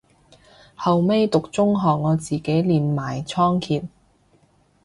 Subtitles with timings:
[0.75, 3.83] 後尾讀中學我自己練埋倉頡